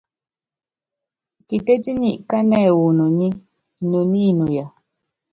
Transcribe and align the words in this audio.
Kitétí 1.47 1.91
nyi 2.01 2.11
kánɛ 2.29 2.57
wu 2.77 2.85
inoní, 2.93 3.27
inoní 3.83 4.17
inuya. 4.29 4.65